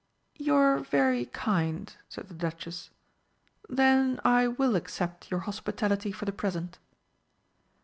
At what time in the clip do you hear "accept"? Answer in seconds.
4.75-5.29